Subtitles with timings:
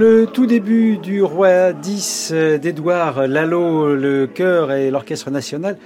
[0.00, 5.76] Le tout début du roi 10 d'Édouard Lalo, le chœur et l'orchestre national,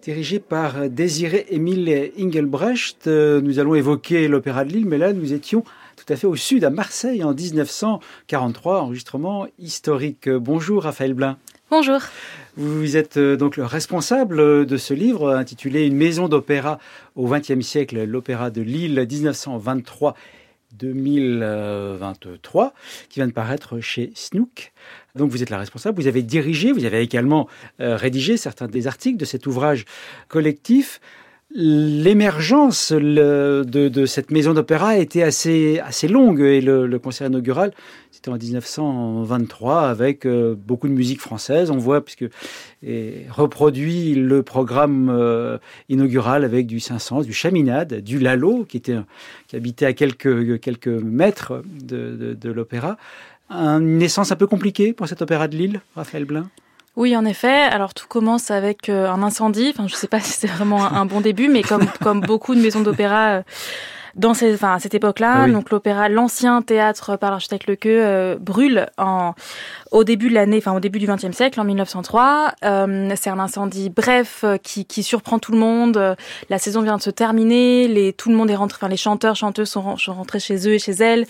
[0.00, 3.08] dirigé par Désiré Émile Engelbrecht.
[3.08, 5.64] Nous allons évoquer l'Opéra de Lille, mais là nous étions
[5.96, 10.28] tout à fait au sud, à Marseille, en 1943, enregistrement historique.
[10.28, 11.36] Bonjour Raphaël Blin.
[11.68, 11.98] Bonjour.
[12.56, 16.78] Vous êtes euh, donc le responsable de ce livre intitulé Une maison d'opéra
[17.16, 20.14] au XXe siècle, l'Opéra de Lille 1923
[20.74, 22.74] 2023,
[23.08, 24.72] qui vient de paraître chez Snook.
[25.14, 27.48] Donc vous êtes la responsable, vous avez dirigé, vous avez également
[27.80, 29.84] euh, rédigé certains des articles de cet ouvrage
[30.28, 31.00] collectif.
[31.54, 37.72] L'émergence de, cette maison d'opéra été assez, assez longue et le, concert inaugural,
[38.10, 41.70] c'était en 1923 avec euh, beaucoup de musique française.
[41.70, 42.26] On voit, puisque
[43.30, 45.56] reproduit le programme euh,
[45.88, 48.98] inaugural avec du Saint-Saëns, du Chaminade, du Lalo, qui, était,
[49.46, 52.98] qui habitait à quelques, quelques mètres de l'opéra.
[53.50, 56.50] Une naissance un peu compliquée pour cet opéra de Lille, Raphaël Blin?
[56.98, 57.62] Oui, en effet.
[57.62, 59.70] Alors tout commence avec euh, un incendie.
[59.72, 62.56] Enfin, je ne sais pas si c'est vraiment un, bon début, mais comme comme beaucoup
[62.56, 63.42] de maisons d'opéra euh,
[64.16, 68.36] dans ces, enfin, à cette époque-là, ah donc l'opéra, l'ancien théâtre par l'architecte Lequeux euh,
[68.40, 69.34] brûle en
[69.90, 72.52] au début de l'année, enfin au début du XXe siècle, en 1903.
[72.64, 76.16] Euh, c'est un incendie bref qui, qui surprend tout le monde.
[76.48, 79.36] La saison vient de se terminer, les tout le monde est rentré, enfin les chanteurs,
[79.36, 81.26] chanteuses sont, rentrés chez eux et chez elles.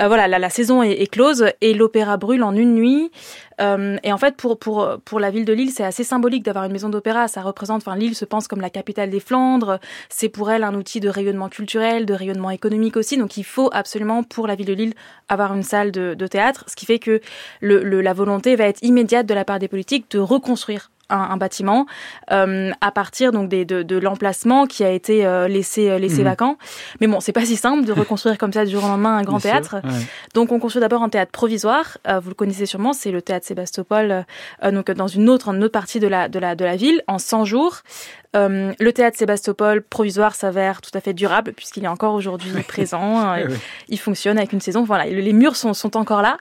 [0.00, 3.10] Euh, voilà, la, saison est, close et l'opéra brûle en une nuit.
[3.60, 6.88] Euh, et en fait, pour, la ville de Lille, c'est assez symbolique d'avoir une maison
[6.88, 7.28] d'opéra.
[7.28, 9.78] Ça représente, enfin, Lille se pense comme la capitale des Flandres.
[10.08, 13.16] C'est pour elle un outil de rayonnement culturel, de rayonnement économique aussi.
[13.16, 14.94] Donc, il faut absolument, pour la ville de Lille,
[15.28, 16.64] avoir une salle de, théâtre.
[16.66, 17.20] Ce qui fait que
[17.60, 21.36] le, la volonté va être immédiate de la part des politiques de reconstruire un, un
[21.36, 21.86] bâtiment
[22.32, 26.22] euh, à partir donc des, de, de l'emplacement qui a été euh, laissé euh, laissé
[26.22, 26.24] mmh.
[26.24, 26.58] vacant.
[27.00, 29.22] Mais bon, c'est pas si simple de reconstruire comme ça du jour au lendemain un
[29.22, 29.80] grand Bien théâtre.
[29.80, 30.06] Sûr, ouais.
[30.34, 31.98] Donc on construit d'abord un théâtre provisoire.
[32.22, 34.24] Vous le connaissez sûrement, c'est le théâtre Sébastopol,
[34.72, 37.18] donc dans une autre, une autre partie de la de la de la ville en
[37.18, 37.82] 100 jours.
[38.36, 42.96] Euh, le théâtre Sébastopol provisoire s'avère tout à fait durable puisqu'il est encore aujourd'hui présent.
[43.36, 43.48] Euh,
[43.88, 44.84] il fonctionne avec une saison.
[44.84, 46.38] Voilà, les murs sont, sont encore là.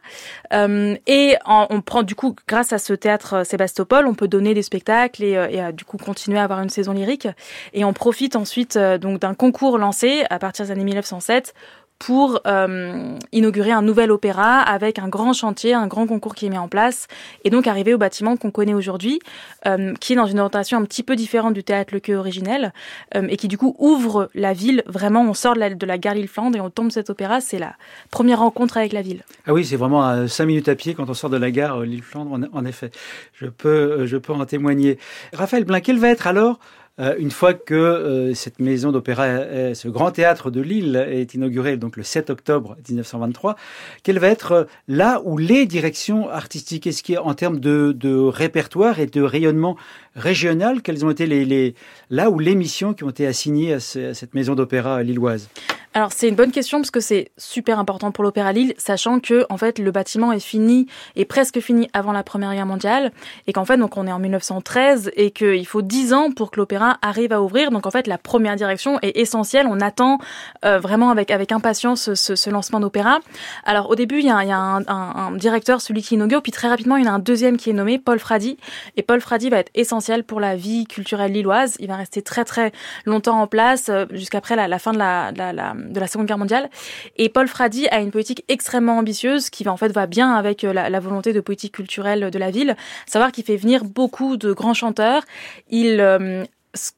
[0.53, 4.53] Euh, et en, on prend du coup, grâce à ce théâtre Sébastopol, on peut donner
[4.53, 7.27] des spectacles et, et du coup continuer à avoir une saison lyrique.
[7.73, 11.53] Et on profite ensuite donc d'un concours lancé à partir des années 1907
[11.99, 16.49] pour euh, inaugurer un nouvel opéra avec un grand chantier, un grand concours qui est
[16.49, 17.07] mis en place,
[17.43, 19.19] et donc arriver au bâtiment qu'on connaît aujourd'hui,
[19.65, 22.73] euh, qui est dans une orientation un petit peu différente du théâtre Le Queue originel,
[23.15, 24.83] euh, et qui du coup ouvre la ville.
[24.87, 27.59] Vraiment, on sort de la, de la gare Lille-Flandre et on tombe cet opéra, c'est
[27.59, 27.75] la
[28.11, 29.23] première rencontre avec la ville.
[29.47, 31.81] Ah oui, c'est vraiment à 5 minutes à pied quand on sort de la gare
[31.81, 32.91] Lille-Flandre, en, en, effet.
[33.33, 34.99] Je peux, je peux en témoigner.
[35.33, 36.59] Raphaël Blin, quel va être alors
[36.99, 41.33] euh, une fois que euh, cette maison d'opéra, euh, ce grand théâtre de Lille est
[41.33, 43.57] inauguré donc le 7 octobre 1923,
[44.03, 48.15] quelle va être euh, là où les directions artistiques, est-ce qu'il en termes de, de,
[48.15, 49.75] répertoire et de rayonnement
[50.15, 51.75] régional, quelles ont été les, les
[52.09, 53.79] là où les missions qui ont été assignées à, à
[54.13, 55.49] cette maison d'opéra lilloise?
[55.95, 59.45] Alors c'est une bonne question parce que c'est super important pour l'Opéra Lille, sachant que
[59.49, 63.13] en fait le bâtiment est fini, est presque fini avant la Première Guerre mondiale,
[63.47, 66.59] et qu'en fait donc on est en 1913 et qu'il faut 10 ans pour que
[66.59, 67.71] l'opéra arrive à ouvrir.
[67.71, 69.67] Donc en fait la première direction est essentielle.
[69.69, 70.17] On attend
[70.65, 73.19] euh, vraiment avec avec impatience ce, ce lancement d'opéra.
[73.63, 76.41] Alors au début il y a, y a un, un, un, directeur, celui qui inaugure,
[76.41, 78.57] puis très rapidement il y en a un deuxième qui est nommé Paul Frady,
[78.97, 81.77] et Paul Frady va être essentiel pour la vie culturelle lilloise.
[81.79, 82.73] Il va rester très très
[83.05, 86.27] longtemps en place euh, jusqu'après la, la fin de la, la, la de la Seconde
[86.27, 86.69] Guerre mondiale.
[87.17, 90.63] Et Paul Frady a une politique extrêmement ambitieuse qui va en fait va bien avec
[90.63, 94.37] euh, la, la volonté de politique culturelle de la ville, savoir qu'il fait venir beaucoup
[94.37, 95.23] de grands chanteurs.
[95.69, 96.43] Il euh,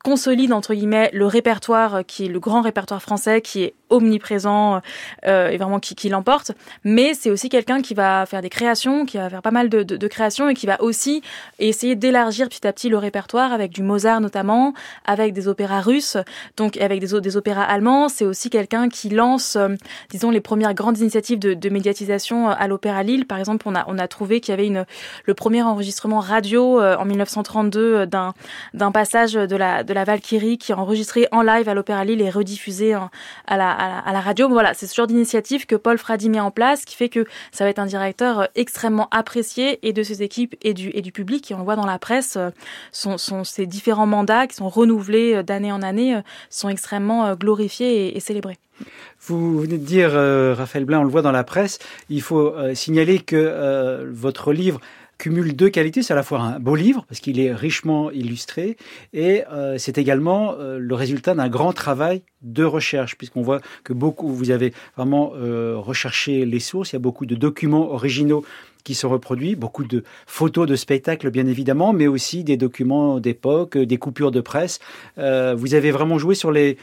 [0.03, 4.81] consolide entre guillemets le répertoire qui est le grand répertoire français qui est omniprésent
[5.25, 6.51] euh, et vraiment qui, qui l'emporte.
[6.83, 9.83] Mais c'est aussi quelqu'un qui va faire des créations, qui va faire pas mal de,
[9.83, 11.21] de, créations et qui va aussi
[11.59, 14.73] essayer d'élargir petit à petit le répertoire avec du Mozart notamment,
[15.05, 16.17] avec des opéras russes,
[16.55, 18.09] donc avec des, opéras allemands.
[18.09, 19.69] C'est aussi quelqu'un qui lance, euh,
[20.09, 23.25] disons, les premières grandes initiatives de, de médiatisation à l'Opéra Lille.
[23.25, 24.85] Par exemple, on a, on a trouvé qu'il y avait une,
[25.25, 28.33] le premier enregistrement radio en 1932 d'un
[28.73, 32.21] d'un passage de la de la Valkyrie qui est enregistré en live à l'Opéra Lille
[32.21, 34.49] et rediffusé à la, à la, radio.
[34.49, 37.63] Voilà, c'est ce genre d'initiative que Paul Fradi met en place, qui fait que ça
[37.63, 41.11] va être un directeur euh, extrêmement apprécié et de ses équipes et du et du
[41.11, 41.51] public.
[41.51, 42.49] Et on le voit dans la presse, euh,
[42.91, 46.19] sont, sont ces différents mandats qui sont renouvelés euh, d'année en année
[46.49, 48.57] sont extrêmement glorifiés et, célébrés.
[49.21, 51.79] Vous venez de dire, Raphaël Blin, on le voit dans la presse,
[52.09, 54.79] il faut signaler que votre livre
[55.17, 56.03] cumule deux qualités.
[56.03, 58.77] C'est à la fois un beau livre, parce qu'il est richement illustré,
[59.13, 63.93] et euh, c'est également euh, le résultat d'un grand travail de recherche, puisqu'on voit que
[63.93, 68.45] beaucoup, vous avez vraiment euh, recherché les sources, il y a beaucoup de documents originaux
[68.83, 73.77] qui sont reproduits, beaucoup de photos de spectacles bien évidemment, mais aussi des documents d'époque,
[73.77, 74.79] des coupures de presse.
[75.17, 76.77] vous avez vraiment joué sur les,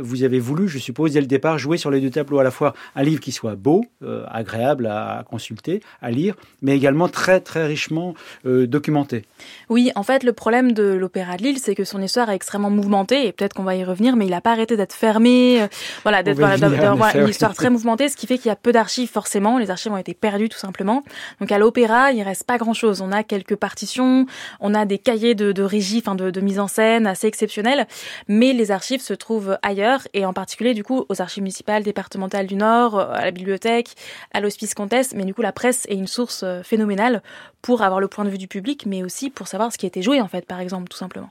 [0.00, 2.50] vous avez voulu, je suppose, dès le départ, jouer sur les deux tableaux, à la
[2.50, 7.40] fois un livre qui soit beau, euh, agréable à, consulter, à lire, mais également très,
[7.40, 8.14] très richement
[8.46, 9.24] euh, documenté.
[9.68, 12.70] Oui, en fait, le problème de l'Opéra de Lille, c'est que son histoire est extrêmement
[12.70, 15.68] mouvementée, et peut-être qu'on va y revenir, mais il n'a pas arrêté d'être fermé, euh,
[16.02, 19.10] voilà, d'être d'avoir une histoire très mouvementée, ce qui fait qu'il y a peu d'archives,
[19.10, 21.02] forcément, les archives ont été perdues, tout simplement.
[21.40, 23.00] Donc à l'Opéra, il reste pas grand-chose.
[23.00, 24.26] On a quelques partitions,
[24.60, 27.86] on a des cahiers de, de régie, enfin de, de mise en scène assez exceptionnels,
[28.26, 29.77] mais les archives se trouvent ailleurs
[30.12, 33.94] et en particulier du coup aux archives municipales, départementales du Nord, à la bibliothèque,
[34.32, 35.14] à l'hospice Comtesse.
[35.14, 37.22] Mais du coup, la presse est une source euh, phénoménale
[37.62, 40.02] pour avoir le point de vue du public, mais aussi pour savoir ce qui été
[40.02, 41.30] joué en fait, par exemple, tout simplement.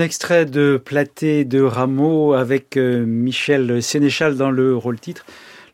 [0.00, 5.24] Extrait de Platé de Rameau avec euh, Michel Sénéchal dans le rôle-titre.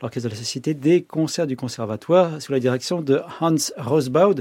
[0.03, 4.35] L'Orchestre de la Société des concerts du Conservatoire sous la direction de Hans Rosbaud.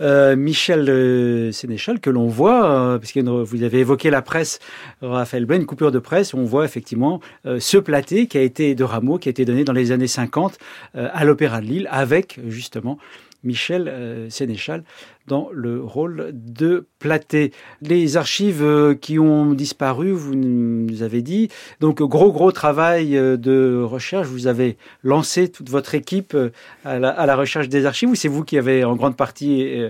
[0.00, 4.58] Euh, Michel euh, Sénéchal, que l'on voit, puisque vous avez évoqué la presse,
[5.00, 7.20] Raphaël une coupure de presse, on voit effectivement
[7.58, 10.58] ce platé qui a été de Rameau, qui a été donné dans les années 50
[10.96, 12.98] euh, à l'Opéra de Lille, avec justement
[13.44, 14.84] Michel euh, Sénéchal
[15.26, 17.52] dans le rôle de Platé.
[17.82, 21.48] Les archives euh, qui ont disparu, vous nous avez dit,
[21.80, 26.36] donc gros gros travail euh, de recherche, vous avez lancé toute votre équipe
[26.84, 29.82] à la, recherche des archives ou c'est vous qui avez en grande partie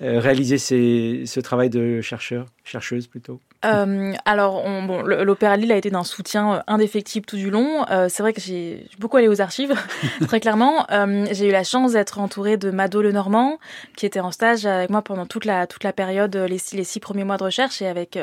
[0.00, 3.40] réalisé ce travail de chercheur, chercheuse plutôt?
[3.66, 7.84] Euh, alors, on, bon, l'Opéra Lille a été d'un soutien euh, indéfectible tout du long.
[7.90, 9.74] Euh, c'est vrai que j'ai beaucoup allé aux archives,
[10.26, 10.86] très clairement.
[10.90, 13.58] Euh, j'ai eu la chance d'être entourée de Mado Lenormand,
[13.96, 17.00] qui était en stage avec moi pendant toute la toute la période, les, les six
[17.00, 18.18] premiers mois de recherche, et avec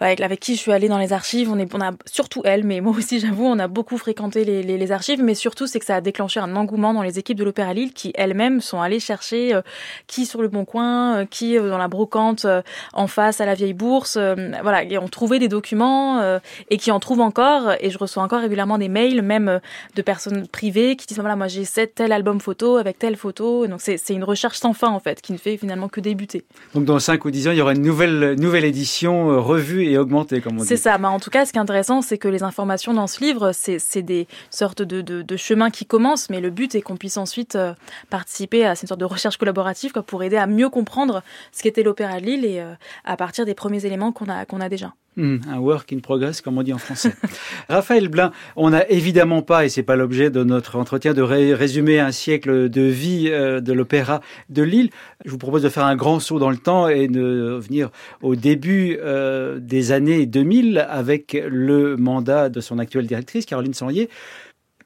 [0.00, 1.50] avec, avec qui je suis allée dans les archives.
[1.50, 4.62] On, est, on a surtout elle, mais moi aussi, j'avoue, on a beaucoup fréquenté les,
[4.62, 5.22] les, archives.
[5.22, 7.92] Mais surtout, c'est que ça a déclenché un engouement dans les équipes de l'Opéra Lille
[7.92, 9.58] qui elles-mêmes sont allées chercher
[10.06, 12.46] qui sur le Bon Coin, qui dans la brocante
[12.92, 14.16] en face à la vieille bourse.
[14.62, 16.38] voilà, et ont trouvé des documents
[16.70, 17.72] et qui en trouvent encore.
[17.80, 19.60] Et je reçois encore régulièrement des mails, même
[19.94, 23.66] de personnes privées, qui disent voilà, moi j'ai tel album photo avec telle photo.
[23.66, 26.44] Donc c'est une recherche sans fin en fait, qui ne fait finalement que débuter.
[26.74, 29.93] Donc dans 5 ou 10 ans, il y aura une nouvelle, nouvelle édition euh, revue
[29.98, 30.66] augmentée, comme on dit.
[30.66, 30.98] C'est ça.
[30.98, 33.52] Mais en tout cas, ce qui est intéressant, c'est que les informations dans ce livre,
[33.52, 37.16] c'est des sortes de, de, de, chemins qui commencent, mais le but est qu'on puisse
[37.16, 37.74] ensuite euh,
[38.10, 41.22] participer à cette sorte de recherche collaborative quoi, pour aider à mieux comprendre
[41.52, 42.74] ce qu'était l'Opéra de Lille et euh,
[43.04, 44.94] à partir des premiers éléments qu'on a, qu'on a déjà.
[45.16, 47.14] Hmm, un work in progress, comme on dit en français.
[47.68, 52.00] Raphaël Blin, on n'a évidemment pas, et c'est pas l'objet de notre entretien, de résumer
[52.00, 54.90] un siècle de vie euh, de l'opéra de Lille.
[55.24, 57.90] Je vous propose de faire un grand saut dans le temps et de venir
[58.22, 64.08] au début euh, des années 2000 avec le mandat de son actuelle directrice, Caroline Sanlier.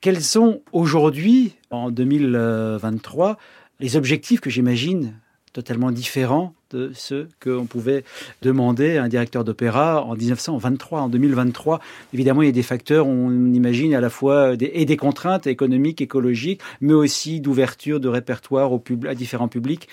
[0.03, 3.39] Quels sont aujourd'hui, en 2023,
[3.81, 5.15] les objectifs que j'imagine
[5.53, 8.05] totalement différents de ce qu'on pouvait
[8.43, 11.81] demander à un directeur d'opéra en 1923, en 2023.
[12.13, 15.47] Évidemment, il y a des facteurs, on imagine à la fois des, et des contraintes
[15.47, 19.89] économiques, écologiques, mais aussi d'ouverture de répertoire au à différents publics.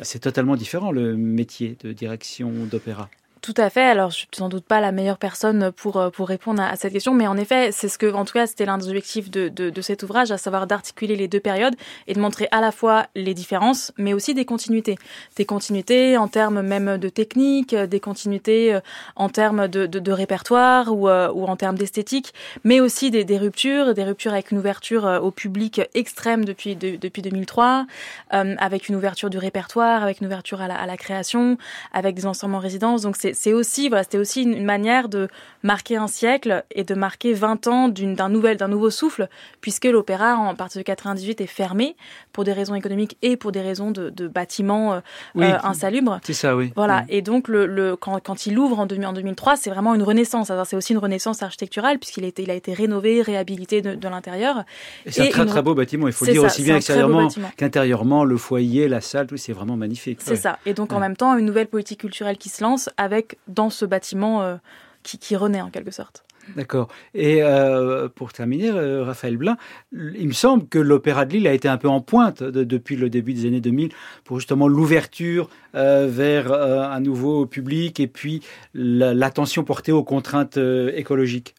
[0.00, 3.10] C'est totalement différent le métier de direction d'opéra.
[3.42, 3.84] Tout à fait.
[3.84, 6.92] Alors, je suis sans doute pas la meilleure personne pour euh, pour répondre à, cette
[6.92, 9.48] question, mais en effet, c'est ce que, en tout cas, c'était l'un des objectifs de,
[9.48, 11.74] de, de, cet ouvrage, à savoir d'articuler les deux périodes
[12.06, 14.96] et de montrer à la fois les différences, mais aussi des continuités,
[15.36, 18.80] des continuités en termes même de technique, des continuités euh,
[19.16, 23.24] en termes de, de, de répertoire ou, euh, ou en termes d'esthétique, mais aussi des,
[23.24, 27.86] des, ruptures, des ruptures avec une ouverture au public extrême depuis depuis 2003,
[28.30, 31.56] avec une ouverture du répertoire, avec une ouverture à la, à la création,
[31.92, 33.02] avec des ensembles en résidence.
[33.02, 35.28] Donc c'est c'est aussi, voilà, c'était aussi une, manière de
[35.62, 39.28] marquer un siècle et de marquer 20 ans d'un nouvel, d'un nouveau souffle,
[39.60, 41.96] puisque l'opéra, en partir de 98, est fermé
[42.32, 45.00] pour des raisons économiques et pour des raisons de, de bâtiments euh,
[45.38, 46.20] euh, insalubres.
[46.22, 46.72] C'est ça, oui.
[46.76, 47.04] Voilà.
[47.08, 50.50] Et donc, le, le quand, quand, il ouvre en, 2003, c'est vraiment une renaissance.
[50.64, 54.64] C'est aussi une renaissance architecturale, puisqu'il a il a été rénové, réhabilité de, de l'intérieur.
[55.06, 56.06] c'est un très, très beau bâtiment.
[56.06, 58.24] Il faut le dire aussi bien extérieurement qu'intérieurement.
[58.24, 60.20] Le foyer, la salle, tout, c'est vraiment magnifique.
[60.22, 60.58] C'est ça.
[60.66, 63.84] Et donc, en même temps, une nouvelle politique culturelle qui se lance avec, dans ce
[63.84, 64.56] bâtiment euh,
[65.02, 66.24] qui, renaît en quelque sorte.
[66.56, 66.88] D'accord.
[67.14, 69.56] Et euh, pour terminer, euh, Raphaël Blin,
[69.92, 73.08] il me semble que l'Opéra de Lille a été un peu en pointe depuis le
[73.08, 73.92] début des années 2000
[74.24, 78.42] pour justement l'ouverture vers un nouveau public et puis
[78.74, 80.58] l'attention portée aux contraintes
[80.94, 81.54] écologiques.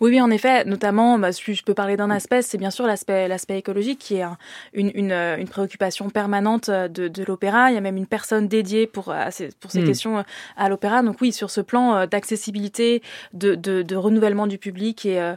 [0.00, 2.86] Oui, oui, en effet, notamment, bah, si je peux parler d'un aspect, c'est bien sûr
[2.86, 4.24] l'aspect l'aspect écologique qui est
[4.72, 7.70] une, une, une, préoccupation permanente de, de l'opéra.
[7.70, 9.86] Il y a même une personne dédiée pour ces, pour ces hmm.
[9.86, 10.24] questions
[10.56, 11.02] à l'opéra.
[11.02, 13.02] Donc oui, sur ce plan euh, d'accessibilité,
[13.32, 15.34] de, de, de, renouvellement du public et, euh,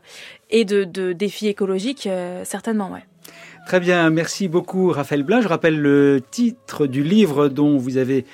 [0.49, 3.03] et de, de défis écologiques, euh, certainement, ouais.
[3.65, 5.39] Très bien, merci beaucoup Raphaël Blin.
[5.39, 8.25] Je rappelle le titre du livre dont vous avez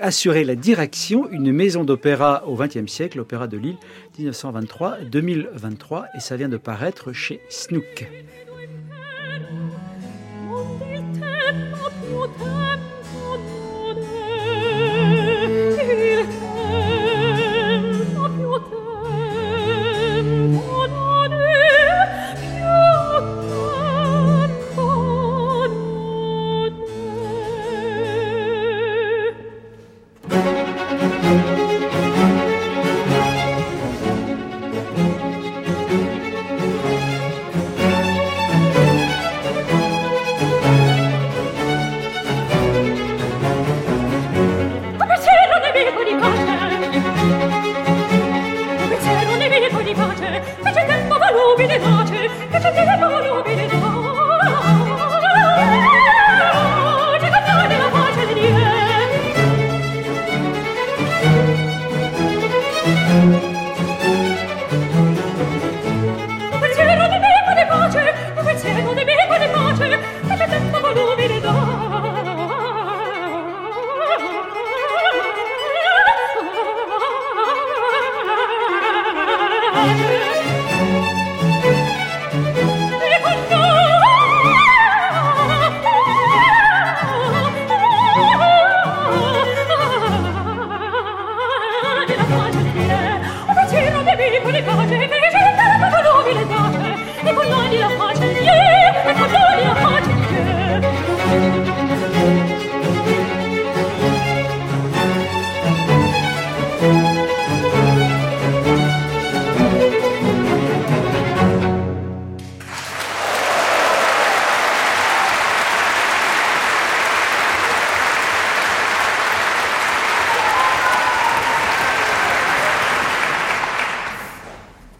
[0.00, 3.76] assuré la direction, une maison d'opéra au XXe siècle, l'Opéra de Lille,
[4.18, 8.06] 1923-2023, et ça vient de paraître chez Snook.